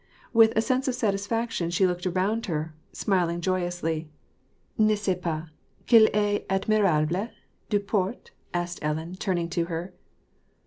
[0.33, 4.09] With a sense of satisfaction she looked around her, smiling joyously.
[4.79, 5.49] "^'est cepas
[5.85, 7.29] quHl est admirable,—
[7.69, 9.93] Duport?" asked Ellen, turning to her.